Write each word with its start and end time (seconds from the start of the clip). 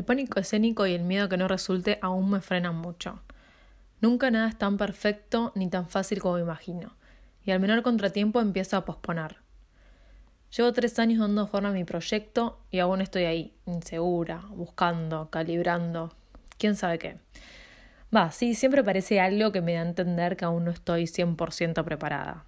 El 0.00 0.06
pánico 0.06 0.40
escénico 0.40 0.86
y 0.86 0.94
el 0.94 1.02
miedo 1.02 1.28
que 1.28 1.36
no 1.36 1.46
resulte 1.46 1.98
aún 2.00 2.30
me 2.30 2.40
frenan 2.40 2.74
mucho. 2.74 3.20
Nunca 4.00 4.30
nada 4.30 4.48
es 4.48 4.56
tan 4.56 4.78
perfecto 4.78 5.52
ni 5.54 5.68
tan 5.68 5.90
fácil 5.90 6.20
como 6.20 6.38
imagino, 6.38 6.96
y 7.44 7.50
al 7.50 7.60
menor 7.60 7.82
contratiempo 7.82 8.40
empiezo 8.40 8.78
a 8.78 8.86
posponer. 8.86 9.36
Llevo 10.56 10.72
tres 10.72 10.98
años 10.98 11.18
dando 11.18 11.46
forma 11.46 11.68
a 11.68 11.72
mi 11.72 11.84
proyecto 11.84 12.60
y 12.70 12.78
aún 12.78 13.02
estoy 13.02 13.24
ahí, 13.24 13.54
insegura, 13.66 14.42
buscando, 14.48 15.28
calibrando, 15.28 16.14
quién 16.56 16.76
sabe 16.76 16.98
qué. 16.98 17.18
Va, 18.16 18.32
sí, 18.32 18.54
siempre 18.54 18.82
parece 18.82 19.20
algo 19.20 19.52
que 19.52 19.60
me 19.60 19.74
da 19.74 19.80
a 19.80 19.86
entender 19.86 20.38
que 20.38 20.46
aún 20.46 20.64
no 20.64 20.70
estoy 20.70 21.08
100% 21.08 21.84
preparada. 21.84 22.46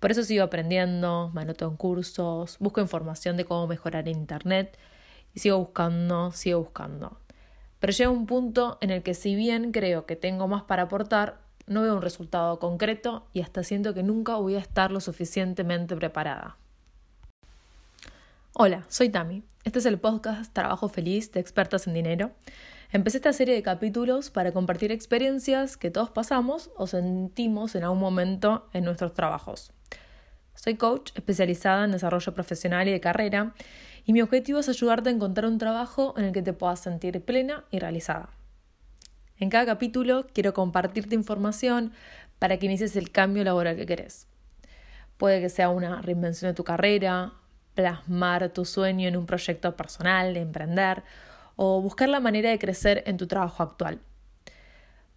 Por 0.00 0.10
eso 0.10 0.22
sigo 0.22 0.44
aprendiendo, 0.44 1.30
me 1.34 1.42
anoto 1.42 1.68
en 1.68 1.76
cursos, 1.76 2.56
busco 2.60 2.80
información 2.80 3.36
de 3.36 3.44
cómo 3.44 3.66
mejorar 3.66 4.08
Internet 4.08 4.78
sigo 5.36 5.58
buscando, 5.58 6.32
sigo 6.32 6.60
buscando. 6.60 7.20
Pero 7.78 7.92
llega 7.92 8.10
un 8.10 8.26
punto 8.26 8.78
en 8.80 8.90
el 8.90 9.02
que 9.02 9.14
si 9.14 9.34
bien 9.34 9.70
creo 9.70 10.06
que 10.06 10.16
tengo 10.16 10.48
más 10.48 10.62
para 10.62 10.84
aportar, 10.84 11.40
no 11.66 11.82
veo 11.82 11.96
un 11.96 12.02
resultado 12.02 12.58
concreto 12.58 13.26
y 13.32 13.42
hasta 13.42 13.62
siento 13.62 13.92
que 13.92 14.02
nunca 14.02 14.36
voy 14.36 14.54
a 14.54 14.60
estar 14.60 14.90
lo 14.90 15.00
suficientemente 15.00 15.94
preparada. 15.96 16.56
Hola, 18.54 18.84
soy 18.88 19.10
Tami. 19.10 19.42
Este 19.64 19.80
es 19.80 19.86
el 19.86 19.98
podcast 19.98 20.52
Trabajo 20.54 20.88
Feliz 20.88 21.30
de 21.32 21.40
Expertas 21.40 21.86
en 21.86 21.94
Dinero. 21.94 22.30
Empecé 22.90 23.18
esta 23.18 23.32
serie 23.32 23.54
de 23.54 23.62
capítulos 23.62 24.30
para 24.30 24.52
compartir 24.52 24.92
experiencias 24.92 25.76
que 25.76 25.90
todos 25.90 26.10
pasamos 26.10 26.70
o 26.76 26.86
sentimos 26.86 27.74
en 27.74 27.84
algún 27.84 27.98
momento 27.98 28.68
en 28.72 28.84
nuestros 28.84 29.12
trabajos. 29.12 29.72
Soy 30.54 30.76
coach 30.76 31.10
especializada 31.14 31.84
en 31.84 31.92
desarrollo 31.92 32.32
profesional 32.32 32.88
y 32.88 32.92
de 32.92 33.00
carrera 33.00 33.54
y 34.06 34.12
mi 34.12 34.22
objetivo 34.22 34.60
es 34.60 34.68
ayudarte 34.68 35.08
a 35.10 35.12
encontrar 35.12 35.50
un 35.50 35.58
trabajo 35.58 36.14
en 36.16 36.26
el 36.26 36.32
que 36.32 36.40
te 36.40 36.52
puedas 36.52 36.78
sentir 36.78 37.20
plena 37.22 37.64
y 37.72 37.80
realizada. 37.80 38.30
En 39.38 39.50
cada 39.50 39.66
capítulo 39.66 40.28
quiero 40.32 40.54
compartirte 40.54 41.16
información 41.16 41.92
para 42.38 42.56
que 42.56 42.66
inicies 42.66 42.94
el 42.94 43.10
cambio 43.10 43.42
laboral 43.42 43.74
que 43.74 43.84
querés. 43.84 44.28
Puede 45.16 45.40
que 45.40 45.48
sea 45.48 45.70
una 45.70 46.00
reinvención 46.02 46.50
de 46.50 46.54
tu 46.54 46.62
carrera, 46.62 47.32
plasmar 47.74 48.48
tu 48.50 48.64
sueño 48.64 49.08
en 49.08 49.16
un 49.16 49.26
proyecto 49.26 49.76
personal, 49.76 50.36
emprender 50.36 51.02
o 51.56 51.82
buscar 51.82 52.08
la 52.08 52.20
manera 52.20 52.48
de 52.50 52.60
crecer 52.60 53.02
en 53.06 53.16
tu 53.16 53.26
trabajo 53.26 53.64
actual. 53.64 53.98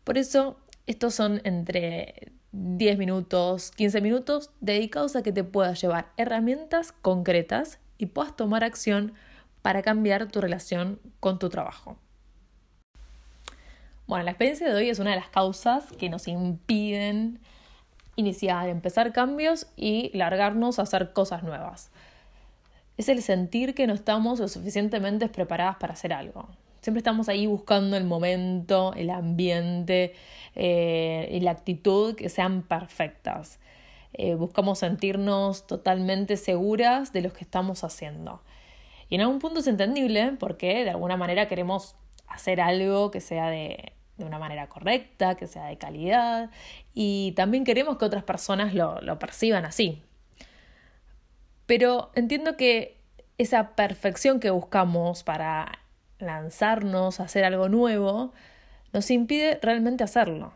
Por 0.03 0.17
eso, 0.17 0.57
estos 0.87 1.13
son 1.13 1.41
entre 1.43 2.31
10 2.53 2.97
minutos, 2.97 3.69
15 3.71 4.01
minutos 4.01 4.49
dedicados 4.61 5.15
a 5.15 5.21
que 5.21 5.31
te 5.31 5.43
puedas 5.43 5.79
llevar 5.79 6.07
herramientas 6.17 6.91
concretas 6.91 7.77
y 7.99 8.07
puedas 8.07 8.35
tomar 8.35 8.63
acción 8.63 9.13
para 9.61 9.83
cambiar 9.83 10.31
tu 10.31 10.41
relación 10.41 10.99
con 11.19 11.37
tu 11.37 11.49
trabajo. 11.49 11.97
Bueno, 14.07 14.23
la 14.23 14.31
experiencia 14.31 14.67
de 14.67 14.73
hoy 14.73 14.89
es 14.89 14.97
una 14.97 15.11
de 15.11 15.17
las 15.17 15.29
causas 15.29 15.85
que 15.99 16.09
nos 16.09 16.27
impiden 16.27 17.39
iniciar, 18.15 18.67
empezar 18.67 19.13
cambios 19.13 19.67
y 19.75 20.09
largarnos 20.17 20.79
a 20.79 20.81
hacer 20.81 21.13
cosas 21.13 21.43
nuevas. 21.43 21.91
Es 22.97 23.07
el 23.07 23.21
sentir 23.21 23.75
que 23.75 23.85
no 23.85 23.93
estamos 23.93 24.39
lo 24.39 24.47
suficientemente 24.47 25.29
preparadas 25.29 25.75
para 25.77 25.93
hacer 25.93 26.11
algo. 26.11 26.49
Siempre 26.81 26.99
estamos 26.99 27.29
ahí 27.29 27.45
buscando 27.45 27.97
el 27.97 28.05
momento, 28.05 28.93
el 28.95 29.09
ambiente 29.09 30.13
eh, 30.55 31.29
y 31.31 31.39
la 31.41 31.51
actitud 31.51 32.15
que 32.15 32.29
sean 32.29 32.63
perfectas. 32.63 33.59
Eh, 34.13 34.35
buscamos 34.35 34.79
sentirnos 34.79 35.67
totalmente 35.67 36.35
seguras 36.37 37.13
de 37.13 37.21
lo 37.21 37.31
que 37.31 37.43
estamos 37.43 37.83
haciendo. 37.83 38.41
Y 39.07 39.15
en 39.15 39.21
algún 39.21 39.39
punto 39.39 39.59
es 39.59 39.67
entendible 39.67 40.33
porque 40.39 40.83
de 40.83 40.89
alguna 40.89 41.17
manera 41.17 41.47
queremos 41.47 41.95
hacer 42.27 42.61
algo 42.61 43.11
que 43.11 43.21
sea 43.21 43.49
de, 43.49 43.93
de 44.17 44.25
una 44.25 44.39
manera 44.39 44.67
correcta, 44.67 45.35
que 45.35 45.47
sea 45.47 45.65
de 45.65 45.77
calidad 45.77 46.51
y 46.93 47.33
también 47.35 47.63
queremos 47.63 47.97
que 47.97 48.05
otras 48.05 48.23
personas 48.23 48.73
lo, 48.73 49.01
lo 49.01 49.17
perciban 49.19 49.65
así. 49.65 50.03
Pero 51.65 52.11
entiendo 52.15 52.57
que 52.57 52.99
esa 53.37 53.75
perfección 53.75 54.39
que 54.39 54.49
buscamos 54.49 55.23
para 55.23 55.79
lanzarnos 56.19 57.19
a 57.19 57.23
hacer 57.23 57.45
algo 57.45 57.69
nuevo 57.69 58.33
nos 58.91 59.09
impide 59.11 59.59
realmente 59.61 60.03
hacerlo 60.03 60.51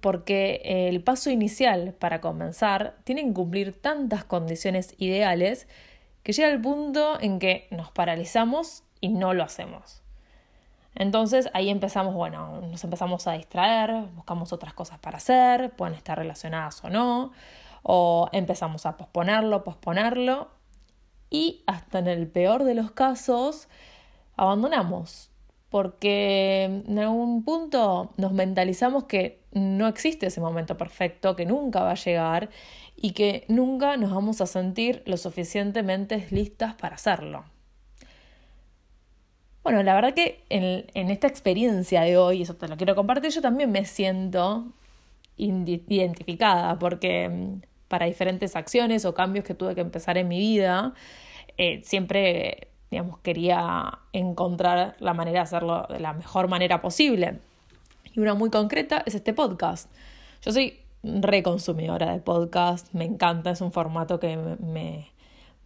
porque 0.00 0.60
el 0.88 1.02
paso 1.02 1.30
inicial 1.30 1.94
para 1.98 2.20
comenzar 2.20 2.96
tiene 3.04 3.24
que 3.24 3.32
cumplir 3.32 3.80
tantas 3.80 4.24
condiciones 4.24 4.94
ideales 4.98 5.68
que 6.22 6.32
llega 6.32 6.48
el 6.48 6.60
punto 6.60 7.20
en 7.20 7.38
que 7.38 7.68
nos 7.70 7.90
paralizamos 7.90 8.84
y 9.00 9.08
no 9.08 9.34
lo 9.34 9.44
hacemos. 9.44 10.02
Entonces 10.94 11.48
ahí 11.54 11.70
empezamos, 11.70 12.14
bueno, 12.14 12.60
nos 12.60 12.82
empezamos 12.82 13.26
a 13.26 13.32
distraer, 13.32 14.06
buscamos 14.14 14.52
otras 14.52 14.74
cosas 14.74 14.98
para 14.98 15.18
hacer, 15.18 15.70
pueden 15.70 15.94
estar 15.94 16.18
relacionadas 16.18 16.82
o 16.84 16.90
no, 16.90 17.32
o 17.82 18.28
empezamos 18.32 18.84
a 18.84 18.96
posponerlo, 18.96 19.62
posponerlo, 19.62 20.48
y 21.30 21.62
hasta 21.66 21.98
en 22.00 22.08
el 22.08 22.26
peor 22.26 22.64
de 22.64 22.74
los 22.74 22.90
casos 22.90 23.68
abandonamos, 24.36 25.30
porque 25.70 26.64
en 26.64 26.98
algún 26.98 27.44
punto 27.44 28.12
nos 28.16 28.32
mentalizamos 28.32 29.04
que 29.04 29.40
no 29.52 29.86
existe 29.86 30.26
ese 30.26 30.40
momento 30.40 30.76
perfecto, 30.76 31.36
que 31.36 31.46
nunca 31.46 31.82
va 31.82 31.92
a 31.92 31.94
llegar 31.94 32.50
y 32.96 33.12
que 33.12 33.44
nunca 33.48 33.96
nos 33.96 34.10
vamos 34.10 34.40
a 34.40 34.46
sentir 34.46 35.02
lo 35.06 35.16
suficientemente 35.16 36.26
listas 36.30 36.74
para 36.74 36.94
hacerlo. 36.94 37.44
Bueno, 39.62 39.82
la 39.82 39.94
verdad 39.94 40.14
que 40.14 40.44
en, 40.48 40.86
en 40.94 41.10
esta 41.10 41.26
experiencia 41.26 42.02
de 42.02 42.16
hoy, 42.16 42.42
eso 42.42 42.54
te 42.54 42.68
lo 42.68 42.76
quiero 42.76 42.94
compartir, 42.94 43.30
yo 43.30 43.42
también 43.42 43.70
me 43.70 43.84
siento 43.84 44.72
identificada 45.36 46.78
porque 46.78 47.28
mm, 47.28 47.60
para 47.88 48.06
diferentes 48.06 48.56
acciones 48.56 49.04
o 49.04 49.14
cambios 49.14 49.44
que 49.44 49.54
tuve 49.54 49.74
que 49.74 49.80
empezar 49.80 50.18
en 50.18 50.28
mi 50.28 50.38
vida, 50.38 50.94
eh, 51.56 51.80
siempre 51.84 52.68
digamos, 52.90 53.18
quería 53.20 53.98
encontrar 54.12 54.96
la 54.98 55.14
manera 55.14 55.40
de 55.40 55.44
hacerlo 55.44 55.86
de 55.88 56.00
la 56.00 56.12
mejor 56.12 56.48
manera 56.48 56.80
posible. 56.80 57.40
Y 58.14 58.20
una 58.20 58.34
muy 58.34 58.50
concreta 58.50 59.02
es 59.06 59.14
este 59.14 59.32
podcast. 59.32 59.90
Yo 60.42 60.52
soy 60.52 60.80
reconsumidora 61.02 62.12
de 62.12 62.20
podcast, 62.20 62.92
me 62.92 63.04
encanta, 63.04 63.50
es 63.50 63.60
un 63.60 63.72
formato 63.72 64.18
que 64.18 64.36
me, 64.36 65.08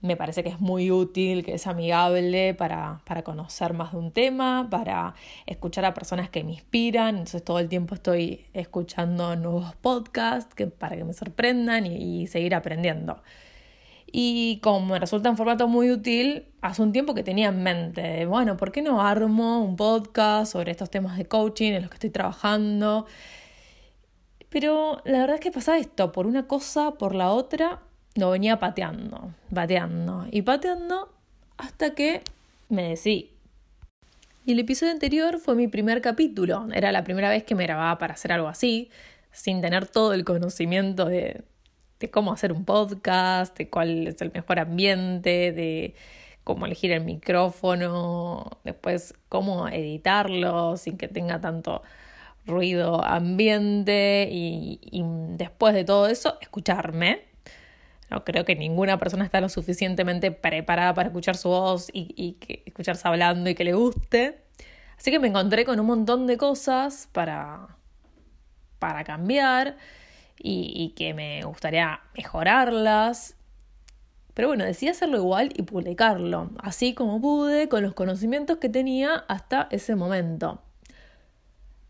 me 0.03 0.17
parece 0.17 0.43
que 0.43 0.51
es 0.51 0.61
muy 0.61 0.91
útil, 0.91 1.45
que 1.45 1.55
es 1.55 1.67
amigable 1.67 2.55
para, 2.55 3.01
para, 3.05 3.23
conocer 3.23 3.73
más 3.73 3.93
de 3.93 3.99
un 3.99 4.11
tema, 4.11 4.69
para 4.71 5.15
escuchar 5.47 5.85
a 5.85 5.95
personas 5.95 6.29
que 6.29 6.45
me 6.45 6.53
inspiran. 6.53 7.11
Entonces 7.11 7.45
todo 7.45 7.61
el 7.61 7.69
tiempo 7.69 7.95
estoy 7.95 8.45
escuchando 8.53 9.35
nuevos 9.37 9.75
podcasts 9.77 10.55
que, 10.55 10.67
para 10.67 10.97
que 10.97 11.05
me 11.05 11.15
sorprendan 11.15 11.87
y 11.87 12.27
seguir 12.27 12.55
aprendiendo. 12.55 13.23
Y 14.07 14.59
como 14.63 14.87
me 14.87 14.99
resulta 14.99 15.31
un 15.31 15.37
formato 15.37 15.69
muy 15.69 15.91
útil, 15.91 16.47
hace 16.61 16.83
un 16.83 16.93
tiempo 16.93 17.15
que 17.15 17.23
tenía 17.23 17.49
en 17.49 17.63
mente, 17.63 18.27
bueno, 18.27 18.57
¿por 18.57 18.73
qué 18.73 18.83
no 18.83 19.01
armo 19.01 19.63
un 19.63 19.77
podcast 19.77 20.53
sobre 20.53 20.71
estos 20.71 20.91
temas 20.91 21.17
de 21.17 21.27
coaching 21.27 21.73
en 21.73 21.83
los 21.83 21.91
que 21.91 21.97
estoy 21.97 22.11
trabajando? 22.11 23.07
Pero 24.49 25.01
la 25.05 25.21
verdad 25.21 25.37
es 25.37 25.41
que 25.41 25.51
pasa 25.51 25.79
esto, 25.79 26.13
por 26.13 26.27
una 26.27 26.47
cosa, 26.47 26.93
por 26.93 27.15
la 27.15 27.31
otra, 27.31 27.81
lo 28.15 28.31
venía 28.31 28.59
pateando, 28.59 29.33
pateando 29.53 30.27
y 30.31 30.43
pateando 30.43 31.11
hasta 31.57 31.95
que 31.95 32.23
me 32.69 32.91
decidí. 32.91 33.31
Y 34.45 34.53
el 34.53 34.59
episodio 34.59 34.93
anterior 34.93 35.39
fue 35.39 35.55
mi 35.55 35.69
primer 35.69 36.03
capítulo, 36.03 36.67
era 36.75 36.93
la 36.93 37.05
primera 37.05 37.31
vez 37.31 37.45
que 37.45 37.55
me 37.55 37.65
grababa 37.65 37.97
para 37.99 38.15
hacer 38.15 38.33
algo 38.33 38.49
así, 38.49 38.91
sin 39.31 39.63
tener 39.63 39.87
todo 39.87 40.13
el 40.13 40.25
conocimiento 40.25 41.07
de, 41.07 41.45
de 42.03 42.11
cómo 42.11 42.33
hacer 42.33 42.53
un 42.53 42.65
podcast, 42.65 43.57
de 43.57 43.71
cuál 43.71 44.09
es 44.09 44.21
el 44.21 44.33
mejor 44.33 44.59
ambiente, 44.59 45.53
de 45.53 45.95
cómo 46.45 46.67
elegir 46.67 46.93
el 46.93 47.05
micrófono, 47.05 48.59
después 48.65 49.15
cómo 49.29 49.69
editarlo 49.69 50.77
sin 50.77 50.99
que 50.99 51.09
tenga 51.09 51.41
tanto 51.41 51.83
ruido 52.45 53.05
ambiente 53.05 54.29
y, 54.31 54.81
después 55.37 55.75
de 55.75 55.85
todo 55.85 56.09
eso 56.09 56.39
escucharme. 56.41 57.23
No 58.11 58.25
creo 58.25 58.45
que 58.45 58.57
ninguna 58.57 58.99
persona 58.99 59.25
está 59.25 59.41
lo 59.41 59.49
suficientemente 59.49 60.33
preparada 60.33 60.93
para 60.93 61.09
escuchar 61.09 61.37
su 61.37 61.49
voz 61.49 61.89
y, 61.93 62.13
y 62.17 62.33
que, 62.35 62.63
escucharse 62.67 63.09
hablando 63.09 63.49
y 63.49 63.55
que 63.55 63.65
le 63.65 63.75
guste. 63.75 64.43
Así 64.99 65.11
que 65.11 65.21
me 65.21 65.29
encontré 65.29 65.65
con 65.65 65.81
un 65.81 65.87
montón 65.87 66.27
de 66.27 66.37
cosas 66.37 67.09
para, 67.13 67.69
para 68.81 69.05
cambiar 69.05 69.77
y, 70.45 70.93
que 70.97 71.15
me 71.15 71.43
gustaría 71.45 72.01
mejorarlas. 72.17 73.37
Pero 74.35 74.49
bueno, 74.49 74.65
decidí 74.65 74.91
hacerlo 74.91 75.19
igual 75.19 75.53
y 75.55 75.63
publicarlo, 75.63 76.51
así 76.59 76.95
como 76.95 77.21
pude, 77.21 77.69
con 77.69 77.83
los 77.83 77.95
conocimientos 77.95 78.57
que 78.57 78.69
tenía 78.69 79.25
hasta 79.29 79.69
ese 79.71 79.95
momento. 79.95 80.63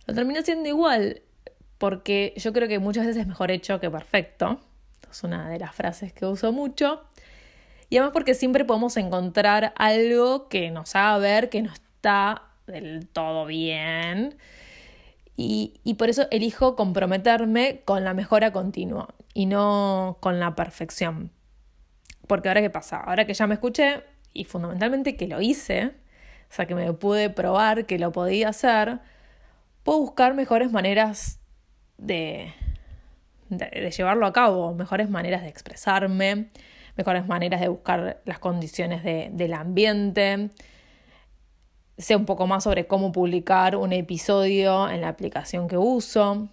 Lo 0.06 0.14
terminé 0.14 0.40
haciendo 0.40 0.68
igual, 0.68 1.22
porque 1.78 2.34
yo 2.36 2.52
creo 2.52 2.68
que 2.68 2.78
muchas 2.78 3.06
veces 3.06 3.22
es 3.22 3.28
mejor 3.28 3.50
hecho 3.50 3.80
que 3.80 3.90
perfecto. 3.90 4.60
Es 5.10 5.22
una 5.22 5.48
de 5.48 5.58
las 5.58 5.74
frases 5.74 6.12
que 6.12 6.26
uso 6.26 6.52
mucho. 6.52 7.04
Y 7.88 7.98
además 7.98 8.12
porque 8.12 8.34
siempre 8.34 8.64
podemos 8.64 8.96
encontrar 8.96 9.72
algo 9.76 10.48
que 10.48 10.70
nos 10.70 10.96
haga 10.96 11.18
ver 11.18 11.48
que, 11.48 11.58
está 11.58 12.42
del 12.66 13.06
todo 13.06 13.46
bien. 13.46 14.36
Y, 15.36 15.80
y, 15.82 15.94
por 15.94 16.10
eso 16.10 16.26
elijo 16.30 16.76
comprometerme 16.76 17.80
con 17.84 18.04
la 18.04 18.12
mejora 18.12 18.52
continua 18.52 19.14
y 19.32 19.46
no 19.46 20.18
con 20.20 20.38
la 20.38 20.54
perfección. 20.54 21.32
Porque 22.26 22.48
ahora 22.48 22.60
qué 22.60 22.70
pasa, 22.70 22.98
ahora 22.98 23.26
que 23.26 23.34
ya 23.34 23.46
me 23.46 23.54
escuché 23.54 24.04
y 24.32 24.44
fundamentalmente 24.44 25.16
que 25.16 25.26
lo 25.26 25.40
hice, 25.40 25.86
o 26.50 26.54
sea 26.54 26.66
que 26.66 26.74
me 26.74 26.92
pude 26.92 27.30
probar 27.30 27.86
que 27.86 27.98
lo 27.98 28.12
podía 28.12 28.50
hacer, 28.50 29.00
puedo 29.82 29.98
buscar 30.00 30.34
mejores 30.34 30.70
maneras 30.70 31.40
de, 31.98 32.52
de, 33.48 33.90
llevarlo 33.90 34.26
a 34.26 34.32
cabo, 34.32 34.74
mejores 34.74 35.08
maneras 35.08 35.42
de 35.42 35.48
expresarme, 35.48 36.48
mejores 36.96 37.26
maneras 37.26 37.60
de 37.60 37.68
buscar 37.68 38.20
las 38.24 38.38
condiciones 38.38 39.02
de, 39.02 39.30
del 39.32 39.54
ambiente. 39.54 40.50
Sé 42.02 42.16
un 42.16 42.26
poco 42.26 42.46
más 42.46 42.64
sobre 42.64 42.86
cómo 42.86 43.12
publicar 43.12 43.76
un 43.76 43.92
episodio 43.92 44.90
en 44.90 45.00
la 45.02 45.08
aplicación 45.08 45.68
que 45.68 45.78
uso. 45.78 46.48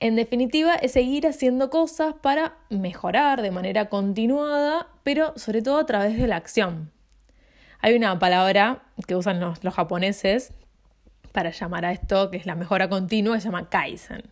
En 0.00 0.16
definitiva, 0.16 0.74
es 0.74 0.92
seguir 0.92 1.26
haciendo 1.26 1.70
cosas 1.70 2.14
para 2.20 2.56
mejorar 2.68 3.42
de 3.42 3.50
manera 3.50 3.88
continuada, 3.88 4.88
pero 5.04 5.32
sobre 5.36 5.62
todo 5.62 5.78
a 5.78 5.86
través 5.86 6.18
de 6.18 6.26
la 6.26 6.36
acción. 6.36 6.90
Hay 7.80 7.94
una 7.94 8.18
palabra 8.18 8.82
que 9.06 9.14
usan 9.14 9.38
los, 9.38 9.62
los 9.62 9.74
japoneses 9.74 10.52
para 11.32 11.50
llamar 11.50 11.84
a 11.84 11.92
esto, 11.92 12.30
que 12.30 12.38
es 12.38 12.46
la 12.46 12.56
mejora 12.56 12.88
continua, 12.88 13.38
se 13.38 13.46
llama 13.46 13.68
Kaizen. 13.68 14.24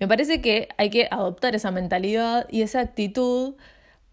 Me 0.00 0.08
parece 0.08 0.40
que 0.40 0.68
hay 0.76 0.90
que 0.90 1.06
adoptar 1.08 1.54
esa 1.54 1.70
mentalidad 1.70 2.48
y 2.50 2.62
esa 2.62 2.80
actitud 2.80 3.54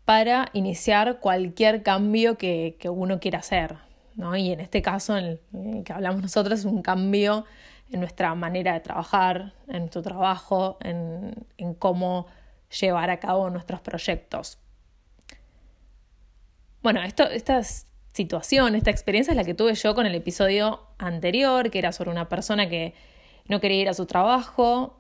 para 0.06 0.50
iniciar 0.54 1.20
cualquier 1.20 1.82
cambio 1.82 2.38
que, 2.38 2.78
uno 2.86 3.20
quiera 3.20 3.40
hacer. 3.40 3.89
¿No? 4.20 4.36
Y 4.36 4.52
en 4.52 4.60
este 4.60 4.82
caso, 4.82 5.18
en 5.18 5.40
el 5.54 5.84
que 5.84 5.94
hablamos 5.94 6.22
nosotros, 6.22 6.60
es 6.60 6.66
un 6.66 6.82
cambio 6.82 7.46
en 7.90 8.02
nuestra 8.02 8.36
manera 8.36 8.74
de 8.74 8.82
trabajar, 8.82 9.54
en 9.68 9.80
nuestro 9.80 10.02
trabajo, 10.04 10.78
en, 10.82 11.34
en 11.58 11.74
cómo 11.74 12.28
llevar 12.80 13.10
a 13.10 13.20
cabo 13.20 13.50
nuestros 13.50 13.82
proyectos. 13.82 14.60
Bueno, 16.84 17.02
esta 17.02 17.64
situación, 18.14 18.76
esta 18.76 18.92
experiencia 18.92 19.32
es 19.32 19.38
la 19.38 19.44
que 19.44 19.54
tuve 19.54 19.74
yo 19.74 19.96
con 19.96 20.06
el 20.06 20.16
episodio 20.16 20.82
anterior, 20.98 21.72
que 21.72 21.80
era 21.80 21.92
sobre 21.92 22.12
una 22.12 22.30
persona 22.30 22.70
que 22.70 22.94
no 23.48 23.60
quería 23.60 23.82
ir 23.82 23.90
a 23.90 23.94
su 23.94 24.06
trabajo 24.06 25.00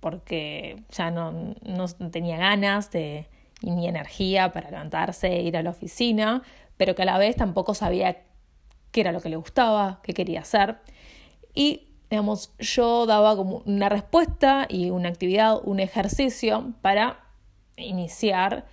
porque 0.00 0.82
ya 0.90 1.10
no, 1.10 1.54
no 1.62 1.88
tenía 2.10 2.36
ganas 2.36 2.90
de, 2.90 3.26
ni 3.62 3.88
energía 3.88 4.52
para 4.52 4.70
levantarse 4.70 5.28
e 5.28 5.42
ir 5.42 5.56
a 5.56 5.62
la 5.62 5.70
oficina, 5.70 6.42
pero 6.76 6.94
que 6.94 7.02
a 7.02 7.04
la 7.04 7.18
vez 7.18 7.36
tampoco 7.36 7.74
sabía 7.74 8.22
qué 8.92 9.00
era 9.02 9.12
lo 9.12 9.20
que 9.20 9.28
le 9.28 9.36
gustaba, 9.36 10.00
qué 10.02 10.14
quería 10.14 10.40
hacer. 10.40 10.78
Y, 11.54 11.88
digamos, 12.10 12.52
yo 12.58 13.06
daba 13.06 13.36
como 13.36 13.62
una 13.66 13.88
respuesta 13.88 14.66
y 14.68 14.90
una 14.90 15.08
actividad, 15.08 15.60
un 15.64 15.80
ejercicio 15.80 16.74
para 16.82 17.24
iniciar 17.76 18.66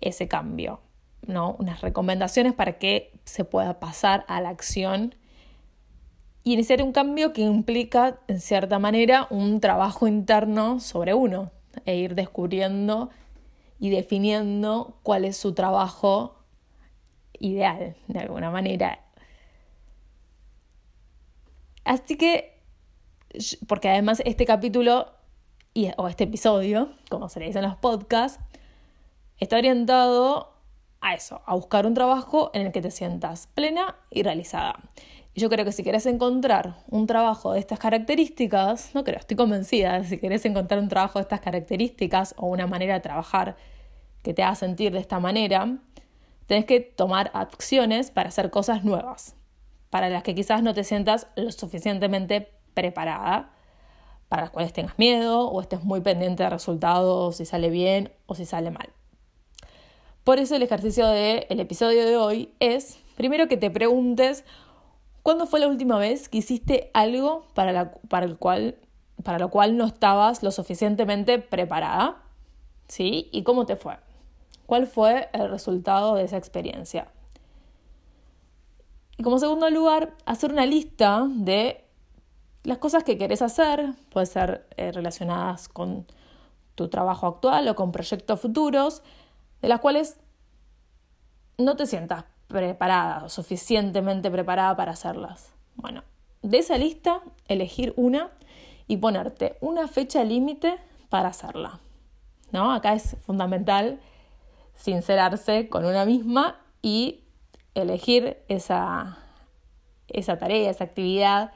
ese 0.00 0.28
cambio, 0.28 0.80
¿no? 1.26 1.56
Unas 1.58 1.80
recomendaciones 1.80 2.54
para 2.54 2.78
que 2.78 3.12
se 3.24 3.44
pueda 3.44 3.80
pasar 3.80 4.24
a 4.28 4.40
la 4.40 4.48
acción 4.48 5.14
y 6.42 6.54
iniciar 6.54 6.82
un 6.82 6.92
cambio 6.92 7.32
que 7.32 7.42
implica, 7.42 8.20
en 8.26 8.40
cierta 8.40 8.78
manera, 8.78 9.26
un 9.30 9.60
trabajo 9.60 10.06
interno 10.06 10.80
sobre 10.80 11.12
uno 11.12 11.50
e 11.84 11.96
ir 11.96 12.14
descubriendo 12.14 13.10
y 13.78 13.90
definiendo 13.90 14.98
cuál 15.02 15.24
es 15.24 15.36
su 15.36 15.54
trabajo 15.54 16.38
ideal, 17.38 17.96
de 18.08 18.18
alguna 18.20 18.50
manera. 18.50 19.00
Así 21.84 22.16
que, 22.16 22.58
porque 23.66 23.88
además 23.88 24.22
este 24.24 24.44
capítulo 24.44 25.12
o 25.96 26.08
este 26.08 26.24
episodio, 26.24 26.90
como 27.08 27.28
se 27.28 27.40
le 27.40 27.46
dice 27.46 27.58
en 27.58 27.64
los 27.64 27.76
podcasts, 27.76 28.40
está 29.38 29.56
orientado 29.56 30.52
a 31.00 31.14
eso, 31.14 31.40
a 31.46 31.54
buscar 31.54 31.86
un 31.86 31.94
trabajo 31.94 32.50
en 32.52 32.66
el 32.66 32.72
que 32.72 32.82
te 32.82 32.90
sientas 32.90 33.46
plena 33.46 33.96
y 34.10 34.22
realizada. 34.22 34.78
Yo 35.34 35.48
creo 35.48 35.64
que 35.64 35.72
si 35.72 35.82
quieres 35.82 36.06
encontrar 36.06 36.74
un 36.88 37.06
trabajo 37.06 37.52
de 37.52 37.60
estas 37.60 37.78
características, 37.78 38.94
no 38.94 39.04
creo, 39.04 39.18
estoy 39.18 39.36
convencida, 39.36 40.02
si 40.04 40.18
quieres 40.18 40.44
encontrar 40.44 40.80
un 40.80 40.88
trabajo 40.88 41.18
de 41.18 41.22
estas 41.22 41.40
características 41.40 42.34
o 42.36 42.48
una 42.48 42.66
manera 42.66 42.94
de 42.94 43.00
trabajar 43.00 43.56
que 44.22 44.34
te 44.34 44.42
haga 44.42 44.56
sentir 44.56 44.92
de 44.92 44.98
esta 44.98 45.20
manera, 45.20 45.78
tenés 46.46 46.64
que 46.64 46.80
tomar 46.80 47.30
acciones 47.32 48.10
para 48.10 48.28
hacer 48.28 48.50
cosas 48.50 48.84
nuevas, 48.84 49.36
para 49.90 50.08
las 50.08 50.22
que 50.22 50.34
quizás 50.34 50.62
no 50.62 50.72
te 50.74 50.84
sientas 50.84 51.26
lo 51.36 51.50
suficientemente 51.52 52.52
preparada, 52.74 53.52
para 54.28 54.42
las 54.42 54.50
cuales 54.50 54.72
tengas 54.72 54.98
miedo 54.98 55.48
o 55.48 55.60
estés 55.60 55.82
muy 55.82 56.00
pendiente 56.00 56.44
de 56.44 56.50
resultados, 56.50 57.36
si 57.36 57.44
sale 57.44 57.68
bien 57.68 58.12
o 58.26 58.34
si 58.34 58.46
sale 58.46 58.70
mal. 58.70 58.90
Por 60.24 60.38
eso 60.38 60.54
el 60.56 60.62
ejercicio 60.62 61.08
del 61.08 61.60
episodio 61.60 62.06
de 62.06 62.16
hoy 62.16 62.54
es, 62.60 63.00
primero 63.16 63.48
que 63.48 63.56
te 63.56 63.70
preguntes 63.70 64.44
¿Cuándo 65.22 65.46
fue 65.46 65.60
la 65.60 65.68
última 65.68 65.98
vez 65.98 66.28
que 66.28 66.38
hiciste 66.38 66.90
algo 66.94 67.44
para, 67.54 67.92
para, 68.08 68.24
el 68.24 68.38
cual, 68.38 68.78
para 69.22 69.38
lo 69.38 69.50
cual 69.50 69.76
no 69.76 69.84
estabas 69.84 70.42
lo 70.42 70.50
suficientemente 70.50 71.38
preparada? 71.38 72.22
¿Sí? 72.88 73.28
¿Y 73.30 73.42
cómo 73.42 73.66
te 73.66 73.76
fue? 73.76 73.98
¿Cuál 74.64 74.86
fue 74.86 75.28
el 75.34 75.50
resultado 75.50 76.14
de 76.14 76.24
esa 76.24 76.38
experiencia? 76.38 77.08
Y 79.20 79.22
como 79.22 79.38
segundo 79.38 79.68
lugar, 79.68 80.14
hacer 80.24 80.50
una 80.50 80.64
lista 80.64 81.26
de 81.28 81.84
las 82.62 82.78
cosas 82.78 83.04
que 83.04 83.18
querés 83.18 83.42
hacer, 83.42 83.92
puede 84.10 84.24
ser 84.24 84.66
eh, 84.78 84.92
relacionadas 84.92 85.68
con 85.68 86.06
tu 86.74 86.88
trabajo 86.88 87.26
actual 87.26 87.68
o 87.68 87.74
con 87.74 87.92
proyectos 87.92 88.40
futuros, 88.40 89.02
de 89.60 89.68
las 89.68 89.80
cuales 89.80 90.18
no 91.58 91.76
te 91.76 91.84
sientas 91.84 92.24
preparada, 92.46 93.28
suficientemente 93.28 94.30
preparada 94.30 94.74
para 94.74 94.92
hacerlas. 94.92 95.52
Bueno, 95.76 96.02
de 96.40 96.56
esa 96.56 96.78
lista, 96.78 97.20
elegir 97.46 97.92
una 97.98 98.30
y 98.86 98.96
ponerte 98.96 99.58
una 99.60 99.86
fecha 99.86 100.24
límite 100.24 100.78
para 101.10 101.28
hacerla. 101.28 101.78
¿No? 102.52 102.72
Acá 102.72 102.94
es 102.94 103.18
fundamental 103.26 104.00
sincerarse 104.76 105.68
con 105.68 105.84
una 105.84 106.06
misma 106.06 106.56
y 106.80 107.24
elegir 107.74 108.38
esa, 108.48 109.18
esa 110.08 110.38
tarea, 110.38 110.70
esa 110.70 110.84
actividad 110.84 111.52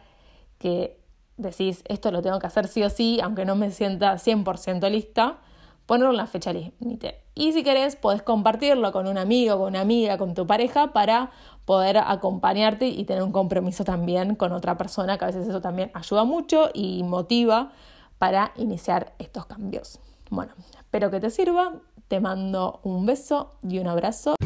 que 0.59 1.00
decís, 1.37 1.83
esto 1.88 2.11
lo 2.11 2.23
tengo 2.23 2.38
que 2.38 2.47
hacer 2.47 2.68
sí 2.68 2.83
o 2.83 2.90
sí, 2.90 3.21
aunque 3.23 3.44
no 3.44 3.56
me 3.56 3.71
sienta 3.71 4.14
100% 4.14 4.88
lista, 4.90 5.38
poner 5.87 6.09
una 6.09 6.26
fecha 6.26 6.52
límite. 6.52 7.21
Y 7.35 7.52
si 7.52 7.62
querés, 7.64 7.97
podés 7.97 8.23
compartirlo 8.23 8.92
con 8.92 9.06
un 9.06 9.18
amigo, 9.18 9.59
con 9.59 9.68
una 9.68 9.80
amiga, 9.80 10.18
con 10.18 10.35
tu 10.35 10.47
pareja 10.47 10.92
para 10.92 11.30
poder 11.64 11.99
acompañarte 11.99 12.87
y 12.87 13.04
tener 13.04 13.23
un 13.23 13.33
compromiso 13.33 13.85
también 13.85 14.37
con 14.37 14.52
otra 14.52 14.76
persona, 14.76 15.18
que 15.18 15.25
a 15.25 15.28
veces 15.28 15.49
eso 15.49 15.61
también 15.61 15.90
ayuda 15.94 16.25
mucho 16.25 16.71
y 16.73 17.02
motiva 17.02 17.73
para 18.18 18.52
iniciar 18.56 19.14
estos 19.18 19.47
cambios. 19.47 19.99
Bueno, 20.30 20.52
espero 20.78 21.11
que 21.11 21.21
te 21.21 21.30
sirva, 21.30 21.75
te 22.09 22.21
mando 22.21 22.80
un 22.85 23.04
beso 23.04 23.56
y 23.62 23.78
un 23.78 23.88
abrazo. 23.88 24.37